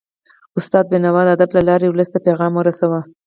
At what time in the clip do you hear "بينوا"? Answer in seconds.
0.91-1.21